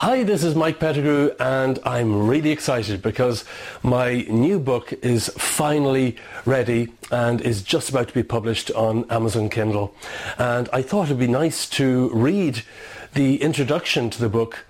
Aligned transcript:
Hi, 0.00 0.22
this 0.22 0.44
is 0.44 0.54
Mike 0.54 0.78
Pettigrew 0.78 1.32
and 1.40 1.80
I'm 1.84 2.28
really 2.28 2.52
excited 2.52 3.02
because 3.02 3.44
my 3.82 4.24
new 4.30 4.60
book 4.60 4.92
is 5.02 5.26
finally 5.30 6.16
ready 6.46 6.92
and 7.10 7.40
is 7.40 7.62
just 7.62 7.90
about 7.90 8.06
to 8.06 8.14
be 8.14 8.22
published 8.22 8.70
on 8.70 9.10
Amazon 9.10 9.50
Kindle. 9.50 9.92
And 10.38 10.68
I 10.72 10.82
thought 10.82 11.06
it'd 11.06 11.18
be 11.18 11.26
nice 11.26 11.68
to 11.70 12.10
read 12.10 12.62
the 13.14 13.42
introduction 13.42 14.08
to 14.10 14.20
the 14.20 14.28
book 14.28 14.64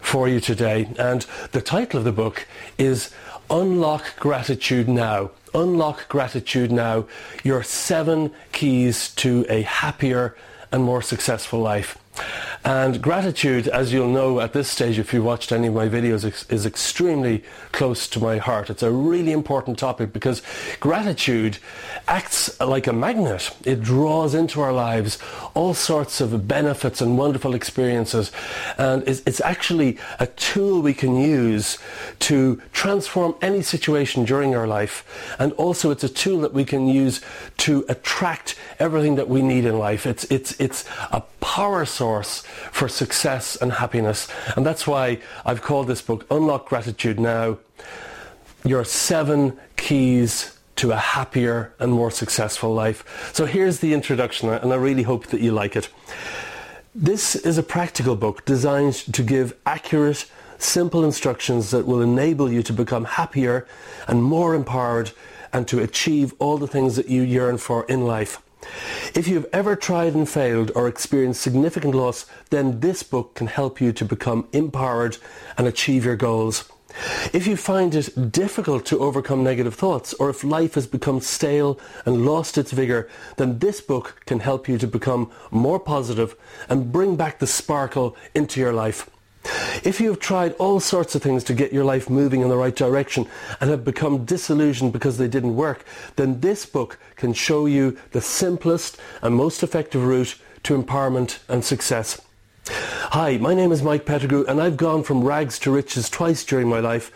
for 0.00 0.28
you 0.28 0.40
today. 0.40 0.88
And 0.98 1.24
the 1.52 1.62
title 1.62 1.98
of 1.98 2.04
the 2.04 2.10
book 2.10 2.48
is 2.76 3.14
Unlock 3.50 4.16
Gratitude 4.16 4.88
Now. 4.88 5.30
Unlock 5.54 6.08
Gratitude 6.08 6.72
Now, 6.72 7.06
your 7.44 7.62
seven 7.62 8.32
keys 8.50 9.14
to 9.14 9.46
a 9.48 9.62
happier 9.62 10.36
and 10.72 10.82
more 10.82 11.02
successful 11.02 11.60
life. 11.60 11.96
And 12.64 13.02
gratitude, 13.02 13.66
as 13.66 13.92
you'll 13.92 14.08
know 14.08 14.40
at 14.40 14.52
this 14.52 14.68
stage 14.68 14.98
if 14.98 15.12
you 15.12 15.22
watched 15.22 15.50
any 15.50 15.66
of 15.66 15.74
my 15.74 15.88
videos, 15.88 16.24
is 16.52 16.64
extremely 16.64 17.42
close 17.72 18.06
to 18.08 18.20
my 18.20 18.38
heart. 18.38 18.70
It's 18.70 18.84
a 18.84 18.90
really 18.90 19.32
important 19.32 19.78
topic 19.78 20.12
because 20.12 20.42
gratitude 20.78 21.58
acts 22.06 22.60
like 22.60 22.86
a 22.86 22.92
magnet. 22.92 23.50
It 23.64 23.82
draws 23.82 24.34
into 24.34 24.60
our 24.60 24.72
lives 24.72 25.18
all 25.54 25.74
sorts 25.74 26.20
of 26.20 26.46
benefits 26.46 27.00
and 27.00 27.18
wonderful 27.18 27.54
experiences. 27.54 28.30
And 28.78 29.02
it's 29.08 29.40
actually 29.40 29.98
a 30.20 30.26
tool 30.28 30.82
we 30.82 30.94
can 30.94 31.16
use 31.16 31.78
to 32.20 32.62
transform 32.72 33.34
any 33.42 33.62
situation 33.62 34.24
during 34.24 34.54
our 34.54 34.68
life. 34.68 35.34
And 35.38 35.52
also 35.54 35.90
it's 35.90 36.04
a 36.04 36.08
tool 36.08 36.40
that 36.42 36.52
we 36.52 36.64
can 36.64 36.86
use 36.86 37.20
to 37.58 37.84
attract 37.88 38.54
everything 38.78 39.16
that 39.16 39.28
we 39.28 39.42
need 39.42 39.64
in 39.64 39.78
life. 39.78 40.06
It's, 40.06 40.24
it's, 40.24 40.58
it's 40.60 40.84
a 41.10 41.22
power 41.42 41.84
source 41.84 42.40
for 42.70 42.88
success 42.88 43.56
and 43.56 43.72
happiness. 43.72 44.28
And 44.56 44.64
that's 44.64 44.86
why 44.86 45.18
I've 45.44 45.60
called 45.60 45.88
this 45.88 46.00
book 46.00 46.24
Unlock 46.30 46.66
Gratitude 46.66 47.20
Now. 47.20 47.58
Your 48.64 48.84
seven 48.84 49.58
keys 49.76 50.56
to 50.76 50.92
a 50.92 50.96
happier 50.96 51.74
and 51.78 51.92
more 51.92 52.10
successful 52.10 52.72
life. 52.72 53.30
So 53.34 53.44
here's 53.44 53.80
the 53.80 53.92
introduction 53.92 54.48
and 54.48 54.72
I 54.72 54.76
really 54.76 55.02
hope 55.02 55.26
that 55.26 55.40
you 55.40 55.52
like 55.52 55.76
it. 55.76 55.88
This 56.94 57.34
is 57.34 57.58
a 57.58 57.62
practical 57.62 58.16
book 58.16 58.44
designed 58.44 58.94
to 59.12 59.22
give 59.22 59.56
accurate, 59.64 60.26
simple 60.58 61.04
instructions 61.04 61.70
that 61.70 61.86
will 61.86 62.02
enable 62.02 62.52
you 62.52 62.62
to 62.62 62.72
become 62.72 63.04
happier 63.04 63.66
and 64.06 64.22
more 64.22 64.54
empowered 64.54 65.10
and 65.52 65.66
to 65.68 65.80
achieve 65.80 66.34
all 66.38 66.58
the 66.58 66.66
things 66.66 66.96
that 66.96 67.08
you 67.08 67.22
yearn 67.22 67.58
for 67.58 67.84
in 67.86 68.06
life. 68.06 68.41
If 69.14 69.28
you've 69.28 69.46
ever 69.52 69.76
tried 69.76 70.14
and 70.14 70.28
failed 70.28 70.70
or 70.74 70.88
experienced 70.88 71.42
significant 71.42 71.94
loss, 71.94 72.26
then 72.50 72.80
this 72.80 73.02
book 73.02 73.34
can 73.34 73.46
help 73.46 73.80
you 73.80 73.92
to 73.92 74.04
become 74.04 74.48
empowered 74.52 75.18
and 75.58 75.66
achieve 75.66 76.04
your 76.04 76.16
goals. 76.16 76.70
If 77.32 77.46
you 77.46 77.56
find 77.56 77.94
it 77.94 78.32
difficult 78.32 78.84
to 78.86 79.00
overcome 79.00 79.42
negative 79.42 79.74
thoughts, 79.74 80.12
or 80.14 80.28
if 80.30 80.44
life 80.44 80.74
has 80.74 80.86
become 80.86 81.20
stale 81.20 81.80
and 82.04 82.26
lost 82.26 82.58
its 82.58 82.72
vigour, 82.72 83.08
then 83.36 83.58
this 83.58 83.80
book 83.80 84.22
can 84.26 84.40
help 84.40 84.68
you 84.68 84.78
to 84.78 84.86
become 84.86 85.30
more 85.50 85.80
positive 85.80 86.36
and 86.68 86.92
bring 86.92 87.16
back 87.16 87.38
the 87.38 87.46
sparkle 87.46 88.16
into 88.34 88.60
your 88.60 88.72
life. 88.72 89.08
If 89.84 90.00
you 90.00 90.10
have 90.10 90.20
tried 90.20 90.52
all 90.54 90.78
sorts 90.78 91.14
of 91.14 91.22
things 91.22 91.42
to 91.44 91.54
get 91.54 91.72
your 91.72 91.84
life 91.84 92.08
moving 92.08 92.40
in 92.40 92.48
the 92.48 92.56
right 92.56 92.74
direction 92.74 93.26
and 93.60 93.70
have 93.70 93.84
become 93.84 94.24
disillusioned 94.24 94.92
because 94.92 95.18
they 95.18 95.28
didn't 95.28 95.56
work, 95.56 95.84
then 96.16 96.40
this 96.40 96.66
book 96.66 96.98
can 97.16 97.32
show 97.32 97.66
you 97.66 97.96
the 98.12 98.20
simplest 98.20 98.98
and 99.22 99.34
most 99.34 99.62
effective 99.62 100.04
route 100.04 100.36
to 100.62 100.80
empowerment 100.80 101.38
and 101.48 101.64
success. 101.64 102.20
Hi, 102.68 103.36
my 103.38 103.54
name 103.54 103.72
is 103.72 103.82
Mike 103.82 104.06
Pettigrew 104.06 104.44
and 104.46 104.60
I've 104.60 104.76
gone 104.76 105.02
from 105.02 105.24
rags 105.24 105.58
to 105.60 105.72
riches 105.72 106.08
twice 106.08 106.44
during 106.44 106.68
my 106.68 106.78
life 106.78 107.10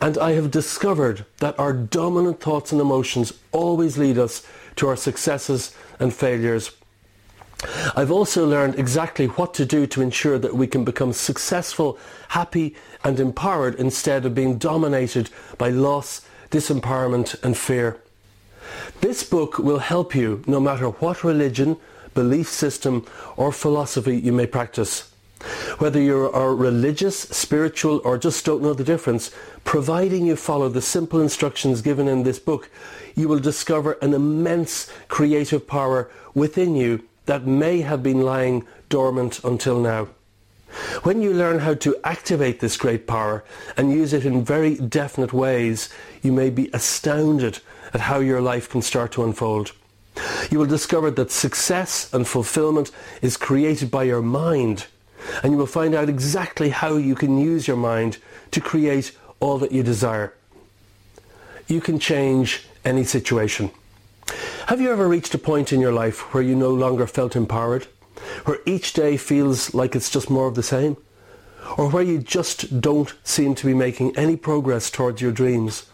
and 0.00 0.16
I 0.16 0.32
have 0.32 0.52
discovered 0.52 1.26
that 1.38 1.58
our 1.58 1.72
dominant 1.72 2.40
thoughts 2.40 2.70
and 2.70 2.80
emotions 2.80 3.32
always 3.50 3.98
lead 3.98 4.18
us 4.18 4.46
to 4.76 4.88
our 4.88 4.96
successes 4.96 5.74
and 5.98 6.14
failures. 6.14 6.70
I've 7.96 8.10
also 8.10 8.46
learned 8.46 8.78
exactly 8.78 9.26
what 9.26 9.54
to 9.54 9.64
do 9.64 9.86
to 9.86 10.02
ensure 10.02 10.38
that 10.38 10.54
we 10.54 10.66
can 10.66 10.84
become 10.84 11.12
successful, 11.12 11.98
happy 12.28 12.74
and 13.02 13.18
empowered 13.20 13.76
instead 13.76 14.24
of 14.26 14.34
being 14.34 14.58
dominated 14.58 15.30
by 15.58 15.70
loss, 15.70 16.22
disempowerment 16.50 17.42
and 17.42 17.56
fear. 17.56 18.00
This 19.00 19.22
book 19.22 19.58
will 19.58 19.78
help 19.78 20.14
you 20.14 20.42
no 20.46 20.60
matter 20.60 20.88
what 20.88 21.24
religion, 21.24 21.76
belief 22.14 22.48
system 22.48 23.06
or 23.36 23.52
philosophy 23.52 24.16
you 24.16 24.32
may 24.32 24.46
practice. 24.46 25.10
Whether 25.78 26.00
you 26.00 26.30
are 26.30 26.54
religious, 26.54 27.18
spiritual 27.18 28.00
or 28.04 28.16
just 28.16 28.44
don't 28.46 28.62
know 28.62 28.72
the 28.72 28.84
difference, 28.84 29.30
providing 29.64 30.26
you 30.26 30.36
follow 30.36 30.68
the 30.68 30.80
simple 30.80 31.20
instructions 31.20 31.82
given 31.82 32.08
in 32.08 32.22
this 32.22 32.38
book, 32.38 32.70
you 33.14 33.28
will 33.28 33.40
discover 33.40 33.92
an 34.00 34.14
immense 34.14 34.90
creative 35.08 35.66
power 35.66 36.10
within 36.34 36.76
you 36.76 37.02
that 37.26 37.46
may 37.46 37.80
have 37.80 38.02
been 38.02 38.22
lying 38.22 38.66
dormant 38.88 39.42
until 39.44 39.80
now. 39.80 40.08
When 41.04 41.22
you 41.22 41.32
learn 41.32 41.60
how 41.60 41.74
to 41.74 41.96
activate 42.02 42.60
this 42.60 42.76
great 42.76 43.06
power 43.06 43.44
and 43.76 43.92
use 43.92 44.12
it 44.12 44.26
in 44.26 44.44
very 44.44 44.74
definite 44.76 45.32
ways, 45.32 45.88
you 46.22 46.32
may 46.32 46.50
be 46.50 46.70
astounded 46.72 47.60
at 47.92 48.00
how 48.00 48.18
your 48.18 48.40
life 48.40 48.68
can 48.68 48.82
start 48.82 49.12
to 49.12 49.24
unfold. 49.24 49.72
You 50.50 50.58
will 50.58 50.66
discover 50.66 51.10
that 51.12 51.30
success 51.30 52.12
and 52.12 52.26
fulfillment 52.26 52.90
is 53.22 53.36
created 53.36 53.90
by 53.90 54.04
your 54.04 54.22
mind 54.22 54.86
and 55.42 55.52
you 55.52 55.58
will 55.58 55.66
find 55.66 55.94
out 55.94 56.08
exactly 56.08 56.70
how 56.70 56.96
you 56.96 57.14
can 57.14 57.38
use 57.38 57.66
your 57.66 57.76
mind 57.76 58.18
to 58.50 58.60
create 58.60 59.16
all 59.40 59.58
that 59.58 59.72
you 59.72 59.82
desire. 59.82 60.34
You 61.66 61.80
can 61.80 61.98
change 61.98 62.66
any 62.84 63.04
situation. 63.04 63.70
Have 64.68 64.80
you 64.80 64.90
ever 64.90 65.06
reached 65.06 65.34
a 65.34 65.38
point 65.38 65.74
in 65.74 65.80
your 65.80 65.92
life 65.92 66.32
where 66.32 66.42
you 66.42 66.54
no 66.54 66.70
longer 66.72 67.06
felt 67.06 67.36
empowered? 67.36 67.84
Where 68.46 68.60
each 68.64 68.94
day 68.94 69.18
feels 69.18 69.74
like 69.74 69.94
it's 69.94 70.08
just 70.08 70.30
more 70.30 70.46
of 70.48 70.54
the 70.54 70.62
same? 70.62 70.96
Or 71.76 71.90
where 71.90 72.02
you 72.02 72.18
just 72.18 72.80
don't 72.80 73.12
seem 73.24 73.54
to 73.56 73.66
be 73.66 73.74
making 73.74 74.16
any 74.16 74.36
progress 74.36 74.90
towards 74.90 75.20
your 75.20 75.32
dreams? 75.32 75.84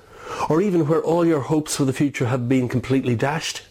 Or 0.48 0.62
even 0.62 0.86
where 0.86 1.02
all 1.02 1.26
your 1.26 1.40
hopes 1.40 1.74
for 1.74 1.84
the 1.84 1.92
future 1.92 2.26
have 2.26 2.48
been 2.48 2.68
completely 2.68 3.16
dashed? 3.16 3.62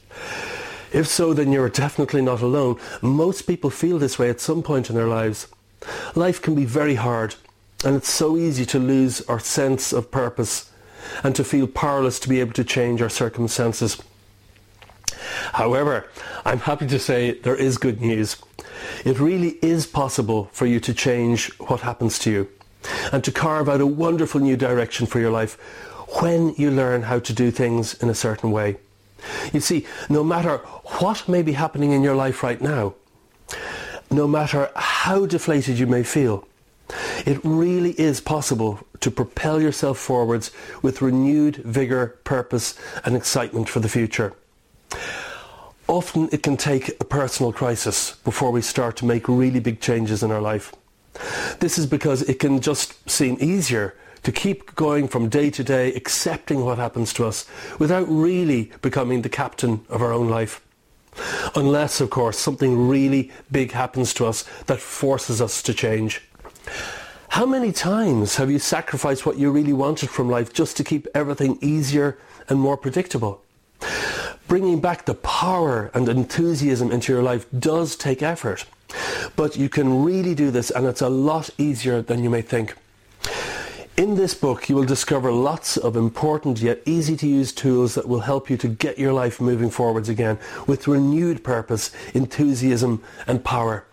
If 0.92 1.08
so, 1.08 1.34
then 1.34 1.54
you're 1.54 1.70
definitely 1.70 2.22
not 2.22 2.42
alone. 2.42 2.78
Most 3.02 3.44
people 3.44 3.70
feel 3.70 4.00
this 4.00 4.20
way 4.20 4.30
at 4.30 4.42
some 4.42 4.62
point 4.62 4.90
in 4.90 4.98
their 4.98 5.08
lives. 5.08 5.48
Life 6.14 6.42
can 6.42 6.56
be 6.56 6.66
very 6.66 6.96
hard, 6.96 7.36
and 7.86 7.96
it's 7.96 8.10
so 8.10 8.36
easy 8.36 8.66
to 8.66 8.80
lose 8.80 9.22
our 9.30 9.40
sense 9.40 9.94
of 9.94 10.12
purpose 10.12 10.70
and 11.24 11.38
to 11.38 11.46
feel 11.46 11.68
powerless 11.68 12.20
to 12.20 12.28
be 12.28 12.42
able 12.42 12.54
to 12.54 12.66
change 12.66 13.02
our 13.02 13.08
circumstances. 13.08 13.98
However, 15.54 16.08
I'm 16.46 16.60
happy 16.60 16.88
to 16.88 17.00
say 17.00 17.40
there 17.40 17.56
is 17.56 17.78
good 17.78 18.02
news. 18.02 18.38
It 19.06 19.20
really 19.20 19.58
is 19.62 19.86
possible 19.86 20.50
for 20.52 20.66
you 20.66 20.80
to 20.82 20.94
change 20.94 21.52
what 21.60 21.82
happens 21.82 22.20
to 22.20 22.32
you 22.32 22.50
and 23.12 23.24
to 23.24 23.32
carve 23.32 23.70
out 23.70 23.82
a 23.82 23.86
wonderful 23.86 24.40
new 24.40 24.56
direction 24.56 25.06
for 25.06 25.20
your 25.20 25.32
life 25.32 25.58
when 26.22 26.54
you 26.58 26.72
learn 26.72 27.04
how 27.04 27.20
to 27.20 27.34
do 27.34 27.52
things 27.52 27.94
in 28.02 28.10
a 28.10 28.16
certain 28.16 28.52
way. 28.52 28.78
You 29.54 29.60
see, 29.60 29.86
no 30.10 30.24
matter 30.24 30.58
what 31.00 31.28
may 31.28 31.42
be 31.42 31.54
happening 31.54 31.92
in 31.92 32.04
your 32.04 32.16
life 32.16 32.42
right 32.44 32.62
now, 32.62 32.96
no 34.10 34.28
matter 34.28 34.72
how 34.76 35.26
deflated 35.26 35.78
you 35.78 35.88
may 35.88 36.04
feel, 36.04 36.48
it 37.26 37.40
really 37.44 37.92
is 38.00 38.22
possible 38.22 38.80
to 39.02 39.12
propel 39.12 39.62
yourself 39.62 39.98
forwards 40.00 40.52
with 40.82 41.02
renewed 41.02 41.58
vigour, 41.58 42.08
purpose 42.24 42.78
and 43.06 43.16
excitement 43.16 43.70
for 43.70 43.80
the 43.80 43.90
future. 43.90 44.34
Often 45.90 46.30
it 46.32 46.44
can 46.44 46.56
take 46.56 46.90
a 47.02 47.04
personal 47.04 47.52
crisis 47.52 48.16
before 48.24 48.52
we 48.52 48.62
start 48.62 48.96
to 48.98 49.06
make 49.06 49.28
really 49.28 49.60
big 49.60 49.82
changes 49.82 50.22
in 50.22 50.30
our 50.30 50.40
life. 50.40 50.72
This 51.62 51.80
is 51.80 51.88
because 51.88 52.22
it 52.22 52.38
can 52.38 52.62
just 52.62 53.10
seem 53.10 53.38
easier 53.42 53.96
to 54.22 54.32
keep 54.32 54.76
going 54.76 55.08
from 55.08 55.30
day 55.30 55.50
to 55.50 55.64
day 55.64 55.92
accepting 55.96 56.64
what 56.64 56.78
happens 56.78 57.12
to 57.14 57.26
us 57.26 57.48
without 57.80 58.06
really 58.08 58.72
becoming 58.84 59.24
the 59.24 59.30
captain 59.30 59.84
of 59.90 60.04
our 60.04 60.14
own 60.14 60.30
life. 60.30 60.62
Unless, 61.56 62.02
of 62.02 62.12
course, 62.12 62.38
something 62.38 62.88
really 62.88 63.32
big 63.52 63.72
happens 63.72 64.14
to 64.14 64.28
us 64.28 64.44
that 64.68 64.80
forces 64.80 65.42
us 65.42 65.64
to 65.64 65.74
change. 65.74 66.22
How 67.30 67.48
many 67.48 67.72
times 67.72 68.36
have 68.36 68.52
you 68.52 68.60
sacrificed 68.60 69.26
what 69.26 69.40
you 69.40 69.50
really 69.50 69.74
wanted 69.74 70.12
from 70.12 70.30
life 70.30 70.54
just 70.54 70.78
to 70.78 70.84
keep 70.84 71.08
everything 71.16 71.58
easier 71.62 72.20
and 72.48 72.60
more 72.60 72.78
predictable? 72.78 73.42
Bringing 74.50 74.82
back 74.82 75.06
the 75.06 75.14
power 75.14 75.92
and 75.94 76.10
enthusiasm 76.10 76.92
into 76.92 77.14
your 77.14 77.22
life 77.22 77.46
does 77.58 77.96
take 77.96 78.24
effort. 78.24 78.66
But 79.36 79.56
you 79.56 79.70
can 79.70 80.04
really 80.04 80.34
do 80.34 80.50
this 80.50 80.72
and 80.72 80.88
it's 80.88 81.02
a 81.02 81.08
lot 81.08 81.52
easier 81.60 82.02
than 82.02 82.24
you 82.24 82.32
may 82.32 82.42
think. 82.42 82.76
In 83.96 84.16
this 84.16 84.34
book 84.34 84.68
you 84.68 84.76
will 84.76 84.86
discover 84.86 85.32
lots 85.32 85.78
of 85.78 85.96
important 85.96 86.62
yet 86.62 86.82
easy 86.86 87.16
to 87.18 87.28
use 87.28 87.54
tools 87.54 87.94
that 87.94 88.08
will 88.08 88.22
help 88.22 88.50
you 88.50 88.58
to 88.58 88.68
get 88.68 88.98
your 88.98 89.14
life 89.14 89.40
moving 89.40 89.70
forwards 89.70 90.10
again 90.10 90.40
with 90.66 90.88
renewed 90.88 91.44
purpose, 91.44 91.92
enthusiasm 92.16 93.04
and 93.28 93.44
power. 93.44 93.86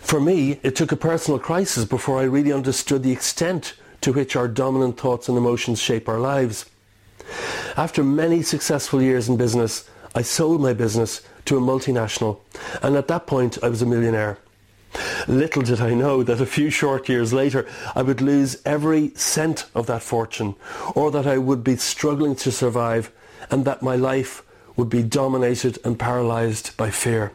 For 0.00 0.18
me, 0.18 0.58
it 0.64 0.74
took 0.74 0.90
a 0.90 0.96
personal 0.96 1.38
crisis 1.38 1.84
before 1.84 2.18
I 2.18 2.24
really 2.24 2.52
understood 2.52 3.04
the 3.04 3.12
extent 3.12 3.74
to 4.00 4.12
which 4.12 4.34
our 4.34 4.48
dominant 4.48 4.98
thoughts 4.98 5.28
and 5.28 5.38
emotions 5.38 5.80
shape 5.80 6.08
our 6.08 6.18
lives. 6.18 6.66
After 7.76 8.02
many 8.02 8.42
successful 8.42 9.02
years 9.02 9.28
in 9.28 9.36
business, 9.36 9.88
I 10.14 10.22
sold 10.22 10.60
my 10.60 10.72
business 10.72 11.22
to 11.44 11.58
a 11.58 11.60
multinational, 11.60 12.38
and 12.82 12.96
at 12.96 13.08
that 13.08 13.26
point 13.26 13.58
I 13.62 13.68
was 13.68 13.82
a 13.82 13.86
millionaire. 13.86 14.38
Little 15.28 15.62
did 15.62 15.80
I 15.80 15.92
know 15.92 16.22
that 16.22 16.40
a 16.40 16.46
few 16.46 16.70
short 16.70 17.08
years 17.08 17.32
later 17.32 17.66
I 17.94 18.02
would 18.02 18.20
lose 18.20 18.62
every 18.64 19.10
cent 19.14 19.66
of 19.74 19.86
that 19.86 20.02
fortune, 20.02 20.54
or 20.94 21.10
that 21.10 21.26
I 21.26 21.38
would 21.38 21.62
be 21.62 21.76
struggling 21.76 22.34
to 22.36 22.50
survive, 22.50 23.12
and 23.50 23.64
that 23.64 23.82
my 23.82 23.96
life 23.96 24.42
would 24.76 24.88
be 24.88 25.02
dominated 25.02 25.78
and 25.84 25.98
paralysed 25.98 26.76
by 26.76 26.90
fear. 26.90 27.32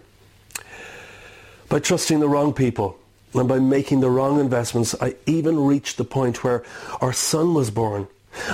By 1.70 1.80
trusting 1.80 2.20
the 2.20 2.30
wrong 2.30 2.54
people 2.54 2.98
and 3.34 3.48
by 3.48 3.60
making 3.60 4.02
the 4.02 4.10
wrong 4.10 4.40
investments, 4.40 4.96
I 5.00 5.16
even 5.26 5.60
reached 5.60 5.98
the 5.98 6.04
point 6.04 6.44
where 6.44 6.64
our 7.00 7.14
son 7.14 7.54
was 7.54 7.72
born, 7.72 8.08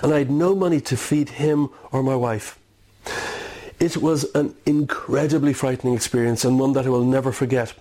and 0.04 0.14
I 0.14 0.20
had 0.20 0.32
no 0.32 0.56
money 0.56 0.82
to 0.82 0.98
feed 0.98 1.30
him 1.30 1.70
or 1.92 2.04
my 2.04 2.16
wife. 2.16 2.60
It 3.80 3.98
was 3.98 4.26
an 4.34 4.56
incredibly 4.66 5.54
frightening 5.54 5.94
experience 5.94 6.44
and 6.44 6.60
one 6.60 6.74
that 6.74 6.86
I 6.86 6.90
will 6.90 7.06
never 7.06 7.32
forget. 7.32 7.74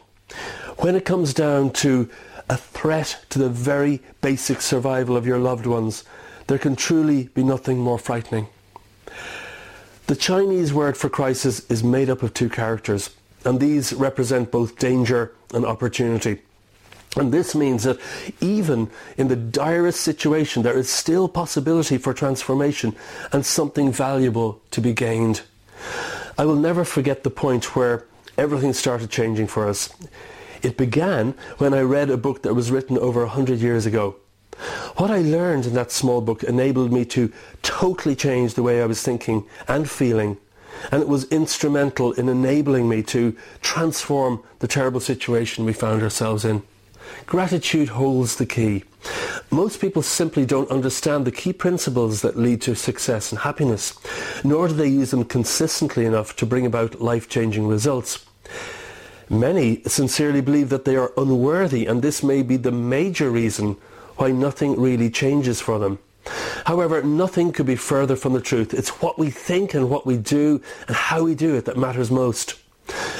When 0.79 0.95
it 0.95 1.07
comes 1.07 1.33
down 1.33 1.71
to 1.85 2.11
a 2.51 2.57
threat 2.57 3.25
to 3.31 3.39
the 3.39 3.49
very 3.49 4.03
basic 4.21 4.61
survival 4.61 5.17
of 5.17 5.27
your 5.27 5.39
loved 5.39 5.67
ones, 5.67 6.05
there 6.47 6.59
can 6.59 6.77
truly 6.77 7.25
be 7.35 7.43
nothing 7.43 7.79
more 7.79 7.99
frightening. 7.99 8.49
The 10.07 10.17
Chinese 10.17 10.73
word 10.73 10.97
for 10.97 11.09
crisis 11.09 11.69
is 11.71 11.83
made 11.83 12.09
up 12.09 12.23
of 12.23 12.33
two 12.33 12.49
characters, 12.49 13.11
and 13.45 13.59
these 13.59 13.93
represent 13.93 14.53
both 14.53 14.79
danger 14.79 15.33
and 15.53 15.65
opportunity. 15.65 16.43
And 17.17 17.33
this 17.33 17.55
means 17.55 17.85
that 17.85 17.99
even 18.41 18.91
in 19.17 19.29
the 19.29 19.37
direst 19.37 20.01
situation, 20.01 20.63
there 20.63 20.77
is 20.77 20.91
still 20.91 21.29
possibility 21.29 21.97
for 21.97 22.13
transformation 22.13 22.95
and 23.33 23.45
something 23.45 23.91
valuable 23.91 24.61
to 24.73 24.83
be 24.83 24.93
gained. 24.93 25.41
I 26.37 26.45
will 26.45 26.57
never 26.57 26.85
forget 26.85 27.25
the 27.25 27.31
point 27.31 27.75
where 27.75 28.05
everything 28.37 28.75
started 28.75 29.11
changing 29.11 29.47
for 29.47 29.67
us. 29.67 29.89
It 30.63 30.77
began 30.77 31.35
when 31.57 31.73
I 31.73 31.81
read 31.81 32.11
a 32.11 32.19
book 32.19 32.43
that 32.43 32.55
was 32.55 32.71
written 32.71 32.99
over 32.99 33.23
a 33.23 33.29
hundred 33.29 33.61
years 33.61 33.87
ago. 33.87 34.17
What 34.97 35.11
I 35.11 35.19
learned 35.19 35.67
in 35.67 35.75
that 35.75 35.93
small 35.93 36.21
book 36.21 36.43
enabled 36.43 36.93
me 36.93 37.05
to 37.07 37.33
totally 37.63 38.17
change 38.17 38.55
the 38.55 38.63
way 38.63 38.83
I 38.83 38.87
was 38.87 39.03
thinking 39.03 39.45
and 39.69 39.89
feeling, 39.89 40.39
and 40.91 41.03
it 41.03 41.09
was 41.09 41.25
instrumental 41.25 42.13
in 42.13 42.29
enabling 42.29 42.89
me 42.89 43.03
to 43.05 43.37
transform 43.61 44.43
the 44.59 44.69
terrible 44.69 45.01
situation 45.01 45.65
we 45.65 45.73
found 45.73 46.03
ourselves 46.03 46.45
in. 46.45 46.63
Gratitude 47.27 47.89
holds 47.89 48.37
the 48.37 48.47
key. 48.47 48.85
Most 49.51 49.81
people 49.81 50.03
simply 50.03 50.45
don't 50.45 50.71
understand 50.71 51.25
the 51.25 51.33
key 51.33 51.53
principles 51.53 52.23
that 52.23 52.37
lead 52.37 52.61
to 52.63 52.75
success 52.75 53.31
and 53.31 53.41
happiness, 53.41 53.95
nor 54.45 54.69
do 54.69 54.75
they 54.75 54.89
use 54.89 55.11
them 55.11 55.25
consistently 55.25 56.05
enough 56.05 56.37
to 56.37 56.47
bring 56.47 56.67
about 56.67 57.01
life-changing 57.01 57.67
results. 57.67 58.25
Many 59.29 59.83
sincerely 59.85 60.41
believe 60.41 60.69
that 60.69 60.85
they 60.85 60.97
are 60.97 61.13
unworthy 61.17 61.87
and 61.87 62.01
this 62.01 62.23
may 62.23 62.43
be 62.43 62.57
the 62.57 62.73
major 62.73 63.31
reason 63.31 63.77
why 64.17 64.31
nothing 64.31 64.81
really 64.81 65.11
changes 65.11 65.61
for 65.61 65.79
them. 65.79 65.99
However, 66.65 67.03
nothing 67.03 67.53
could 67.53 67.67
be 67.67 67.77
further 67.77 68.17
from 68.17 68.33
the 68.33 68.41
truth. 68.41 68.75
It's 68.75 69.01
what 69.01 69.19
we 69.19 69.31
think 69.31 69.75
and 69.75 69.91
what 69.91 70.07
we 70.07 70.17
do 70.17 70.61
and 70.89 70.97
how 70.97 71.25
we 71.25 71.35
do 71.35 71.55
it 71.55 71.65
that 71.67 71.77
matters 71.77 72.11
most. 72.11 72.55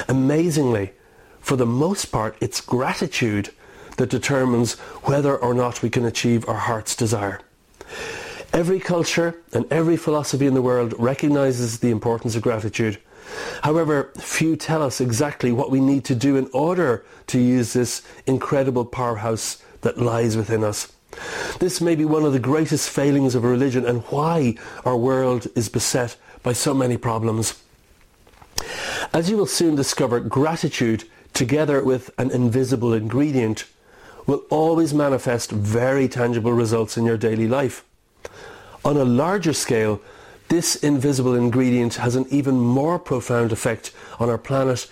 Amazingly, 0.07 0.91
for 1.39 1.55
the 1.55 1.65
most 1.65 2.05
part, 2.05 2.35
it's 2.41 2.61
gratitude 2.61 3.49
that 3.97 4.09
determines 4.09 4.73
whether 5.03 5.35
or 5.35 5.53
not 5.53 5.81
we 5.81 5.89
can 5.89 6.05
achieve 6.05 6.47
our 6.47 6.55
heart's 6.55 6.95
desire. 6.95 7.41
Every 8.53 8.79
culture 8.79 9.35
and 9.53 9.71
every 9.71 9.97
philosophy 9.97 10.47
in 10.47 10.53
the 10.53 10.61
world 10.61 10.93
recognizes 10.97 11.79
the 11.79 11.91
importance 11.91 12.35
of 12.35 12.41
gratitude. 12.41 12.97
However, 13.63 14.11
few 14.17 14.55
tell 14.55 14.81
us 14.81 15.01
exactly 15.01 15.51
what 15.51 15.69
we 15.69 15.81
need 15.81 16.05
to 16.05 16.15
do 16.15 16.37
in 16.37 16.49
order 16.53 17.05
to 17.27 17.39
use 17.39 17.73
this 17.73 18.01
incredible 18.25 18.85
powerhouse 18.85 19.61
that 19.81 19.97
lies 19.97 20.37
within 20.37 20.63
us. 20.63 20.91
This 21.59 21.81
may 21.81 21.95
be 21.95 22.05
one 22.05 22.23
of 22.23 22.33
the 22.33 22.39
greatest 22.39 22.89
failings 22.89 23.35
of 23.35 23.43
religion 23.43 23.85
and 23.85 24.03
why 24.03 24.55
our 24.85 24.97
world 24.97 25.47
is 25.55 25.69
beset 25.69 26.15
by 26.43 26.53
so 26.53 26.73
many 26.73 26.97
problems. 26.97 27.61
As 29.13 29.29
you 29.29 29.37
will 29.37 29.45
soon 29.45 29.75
discover, 29.75 30.19
gratitude, 30.19 31.03
together 31.33 31.83
with 31.83 32.11
an 32.17 32.31
invisible 32.31 32.93
ingredient, 32.93 33.65
will 34.27 34.43
always 34.49 34.93
manifest 34.93 35.49
very 35.51 36.07
tangible 36.07 36.51
results 36.53 36.97
in 36.97 37.05
your 37.05 37.17
daily 37.17 37.47
life. 37.47 37.83
On 38.85 38.97
a 38.97 39.05
larger 39.05 39.53
scale, 39.53 40.01
this 40.49 40.75
invisible 40.75 41.33
ingredient 41.33 41.95
has 41.95 42.15
an 42.15 42.25
even 42.29 42.59
more 42.59 42.99
profound 42.99 43.51
effect 43.51 43.91
on 44.19 44.29
our 44.29 44.37
planet 44.37 44.89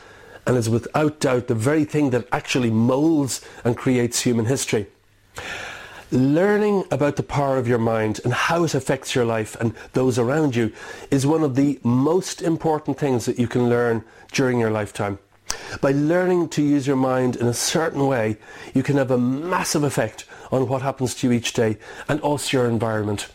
and 0.47 0.57
is 0.57 0.69
without 0.69 1.19
doubt 1.19 1.47
the 1.47 1.55
very 1.55 1.85
thing 1.85 2.09
that 2.11 2.27
actually 2.31 2.69
molds 2.69 3.41
and 3.63 3.77
creates 3.77 4.21
human 4.21 4.45
history. 4.45 4.87
Learning 6.11 6.83
about 6.91 7.15
the 7.15 7.23
power 7.23 7.57
of 7.57 7.67
your 7.67 7.79
mind 7.79 8.19
and 8.23 8.33
how 8.33 8.63
it 8.63 8.75
affects 8.75 9.15
your 9.15 9.25
life 9.25 9.55
and 9.59 9.73
those 9.93 10.19
around 10.19 10.55
you 10.55 10.71
is 11.09 11.25
one 11.25 11.43
of 11.43 11.55
the 11.55 11.79
most 11.83 12.41
important 12.41 12.97
things 12.97 13.25
that 13.25 13.39
you 13.39 13.47
can 13.47 13.69
learn 13.69 14.03
during 14.31 14.59
your 14.59 14.71
lifetime. 14.71 15.17
By 15.81 15.91
learning 15.91 16.49
to 16.49 16.61
use 16.61 16.87
your 16.87 16.95
mind 16.95 17.35
in 17.35 17.47
a 17.47 17.53
certain 17.53 18.07
way, 18.07 18.37
you 18.73 18.83
can 18.83 18.97
have 18.97 19.11
a 19.11 19.17
massive 19.17 19.83
effect 19.83 20.25
on 20.51 20.67
what 20.67 20.81
happens 20.81 21.15
to 21.15 21.27
you 21.27 21.33
each 21.33 21.53
day 21.53 21.77
and 22.07 22.19
also 22.21 22.57
your 22.57 22.69
environment. 22.69 23.27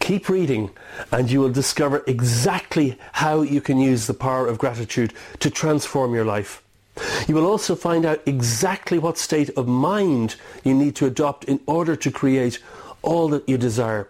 Keep 0.00 0.28
reading 0.28 0.70
and 1.12 1.30
you 1.30 1.40
will 1.40 1.50
discover 1.50 2.02
exactly 2.06 2.98
how 3.12 3.42
you 3.42 3.60
can 3.60 3.78
use 3.78 4.06
the 4.06 4.14
power 4.14 4.46
of 4.46 4.58
gratitude 4.58 5.12
to 5.40 5.50
transform 5.50 6.14
your 6.14 6.24
life. 6.24 6.62
You 7.28 7.34
will 7.34 7.46
also 7.46 7.74
find 7.76 8.04
out 8.04 8.20
exactly 8.26 8.98
what 8.98 9.18
state 9.18 9.50
of 9.50 9.68
mind 9.68 10.36
you 10.64 10.74
need 10.74 10.96
to 10.96 11.06
adopt 11.06 11.44
in 11.44 11.60
order 11.66 11.96
to 11.96 12.10
create 12.10 12.58
all 13.02 13.28
that 13.28 13.48
you 13.48 13.56
desire. 13.56 14.08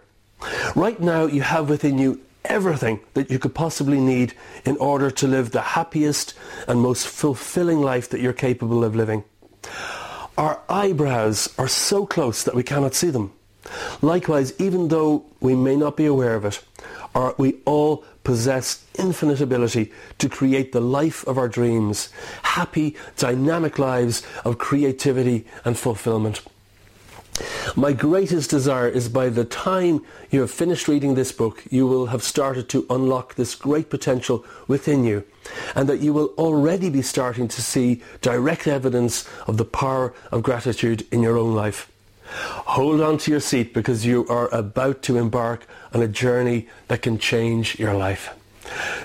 Right 0.75 0.99
now 0.99 1.25
you 1.25 1.41
have 1.41 1.69
within 1.69 1.97
you 1.97 2.21
everything 2.45 2.99
that 3.13 3.29
you 3.29 3.39
could 3.39 3.53
possibly 3.53 3.99
need 3.99 4.33
in 4.65 4.77
order 4.77 5.11
to 5.11 5.27
live 5.27 5.51
the 5.51 5.61
happiest 5.61 6.33
and 6.67 6.81
most 6.81 7.07
fulfilling 7.07 7.81
life 7.81 8.09
that 8.09 8.21
you're 8.21 8.33
capable 8.33 8.83
of 8.83 8.95
living. 8.95 9.23
Our 10.37 10.59
eyebrows 10.69 11.53
are 11.57 11.67
so 11.67 12.05
close 12.05 12.43
that 12.43 12.55
we 12.55 12.63
cannot 12.63 12.95
see 12.95 13.09
them. 13.09 13.33
Likewise, 14.01 14.53
even 14.59 14.87
though 14.87 15.25
we 15.39 15.55
may 15.55 15.75
not 15.75 15.95
be 15.95 16.05
aware 16.05 16.35
of 16.35 16.45
it, 16.45 16.63
our, 17.13 17.35
we 17.37 17.57
all 17.65 18.03
possess 18.23 18.85
infinite 18.97 19.41
ability 19.41 19.91
to 20.19 20.29
create 20.29 20.71
the 20.71 20.81
life 20.81 21.25
of 21.27 21.37
our 21.37 21.47
dreams, 21.47 22.09
happy, 22.43 22.95
dynamic 23.17 23.77
lives 23.77 24.23
of 24.45 24.57
creativity 24.57 25.45
and 25.65 25.77
fulfillment. 25.77 26.41
My 27.75 27.93
greatest 27.93 28.49
desire 28.49 28.87
is 28.87 29.07
by 29.07 29.29
the 29.29 29.45
time 29.45 30.05
you 30.29 30.41
have 30.41 30.51
finished 30.51 30.87
reading 30.87 31.15
this 31.15 31.31
book, 31.31 31.63
you 31.69 31.87
will 31.87 32.07
have 32.07 32.23
started 32.23 32.67
to 32.69 32.85
unlock 32.89 33.35
this 33.35 33.55
great 33.55 33.89
potential 33.89 34.45
within 34.67 35.03
you 35.03 35.23
and 35.75 35.87
that 35.87 36.01
you 36.01 36.13
will 36.13 36.33
already 36.37 36.89
be 36.89 37.01
starting 37.01 37.47
to 37.47 37.61
see 37.61 38.01
direct 38.21 38.67
evidence 38.67 39.27
of 39.47 39.57
the 39.57 39.65
power 39.65 40.13
of 40.31 40.43
gratitude 40.43 41.07
in 41.11 41.23
your 41.23 41.37
own 41.37 41.55
life. 41.55 41.89
Hold 42.25 43.01
on 43.01 43.17
to 43.19 43.31
your 43.31 43.39
seat 43.39 43.73
because 43.73 44.05
you 44.05 44.27
are 44.27 44.53
about 44.53 45.01
to 45.03 45.17
embark 45.17 45.65
on 45.93 46.01
a 46.01 46.07
journey 46.07 46.67
that 46.87 47.01
can 47.01 47.17
change 47.17 47.79
your 47.79 47.93
life. 47.93 48.29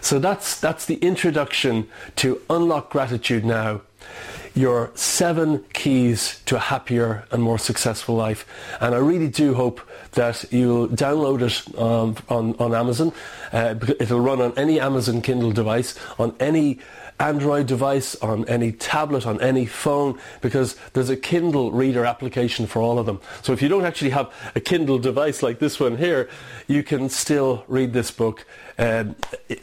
So 0.01 0.19
that's, 0.19 0.61
that's 0.61 0.87
the 0.87 0.97
introduction 0.97 1.89
to 2.17 2.41
Unlock 2.49 2.91
Gratitude 2.91 3.45
Now 3.45 3.83
your 4.57 4.91
seven 4.95 5.63
keys 5.75 6.41
to 6.47 6.57
a 6.57 6.59
happier 6.59 7.25
and 7.31 7.43
more 7.43 7.59
successful 7.59 8.17
life. 8.17 8.47
And 8.81 8.95
I 8.95 8.99
really 8.99 9.29
do 9.29 9.55
hope 9.55 9.81
that 10.13 10.51
you'll 10.51 10.89
download 10.89 11.43
it 11.43 11.79
um, 11.79 12.17
on, 12.31 12.57
on 12.59 12.75
Amazon. 12.75 13.13
Uh, 13.53 13.75
it'll 14.01 14.21
run 14.21 14.41
on 14.41 14.57
any 14.57 14.81
Amazon 14.81 15.21
Kindle 15.21 15.53
device, 15.53 15.95
on 16.19 16.35
any 16.41 16.79
Android 17.19 17.67
device, 17.67 18.15
on 18.17 18.47
any 18.49 18.73
tablet, 18.73 19.27
on 19.27 19.41
any 19.41 19.67
phone, 19.67 20.19
because 20.41 20.77
there's 20.93 21.11
a 21.11 21.17
Kindle 21.17 21.73
reader 21.73 22.05
application 22.05 22.67
for 22.67 22.83
all 22.83 22.99
of 22.99 23.07
them. 23.07 23.21
So 23.43 23.53
if 23.53 23.63
you 23.63 23.69
don't 23.69 23.85
actually 23.85 24.11
have 24.11 24.33
a 24.55 24.61
Kindle 24.61 24.99
device 24.99 25.43
like 25.43 25.59
this 25.59 25.81
one 25.81 25.97
here, 25.97 26.29
you 26.67 26.83
can 26.83 27.09
still 27.09 27.65
read 27.69 27.93
this 27.93 28.11
book 28.11 28.45
uh, 28.79 29.05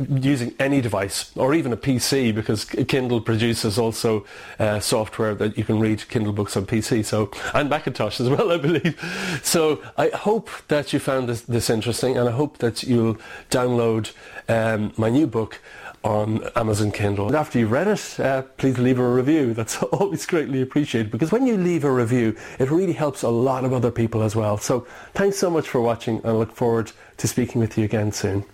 using 0.09 0.55
any 0.59 0.81
device 0.81 1.31
or 1.35 1.53
even 1.53 1.71
a 1.71 1.77
PC 1.77 2.33
because 2.33 2.65
Kindle 2.65 3.21
produces 3.21 3.77
also 3.77 4.25
uh, 4.59 4.79
software 4.79 5.35
that 5.35 5.57
you 5.57 5.63
can 5.63 5.79
read 5.79 6.07
Kindle 6.09 6.33
books 6.33 6.57
on 6.57 6.65
PC. 6.65 7.05
So 7.05 7.29
and 7.53 7.69
Macintosh 7.69 8.19
as 8.19 8.29
well, 8.29 8.51
I 8.57 8.57
believe. 8.57 8.99
So 9.43 9.83
I 9.97 10.09
hope 10.09 10.49
that 10.69 10.93
you 10.93 10.99
found 10.99 11.29
this, 11.29 11.41
this 11.41 11.69
interesting, 11.69 12.17
and 12.17 12.27
I 12.27 12.31
hope 12.31 12.57
that 12.59 12.83
you'll 12.83 13.17
download 13.51 14.11
um, 14.49 14.93
my 14.97 15.09
new 15.09 15.27
book 15.27 15.59
on 16.03 16.43
Amazon 16.55 16.91
Kindle. 16.91 17.27
And 17.27 17.35
after 17.35 17.59
you've 17.59 17.71
read 17.71 17.87
it, 17.87 18.19
uh, 18.19 18.43
please 18.57 18.77
leave 18.77 18.99
a 18.99 19.07
review. 19.07 19.53
That's 19.53 19.81
always 19.83 20.25
greatly 20.25 20.61
appreciated 20.61 21.11
because 21.11 21.31
when 21.31 21.47
you 21.47 21.57
leave 21.57 21.83
a 21.83 21.91
review, 21.91 22.35
it 22.59 22.69
really 22.69 22.93
helps 22.93 23.23
a 23.23 23.29
lot 23.29 23.63
of 23.65 23.73
other 23.73 23.91
people 23.91 24.21
as 24.23 24.35
well. 24.35 24.57
So 24.57 24.85
thanks 25.13 25.37
so 25.37 25.49
much 25.49 25.67
for 25.67 25.81
watching 25.81 26.17
and 26.17 26.27
I 26.27 26.31
look 26.31 26.51
forward 26.51 26.91
to 27.17 27.27
speaking 27.27 27.61
with 27.61 27.77
you 27.77 27.85
again 27.85 28.11
soon. 28.11 28.45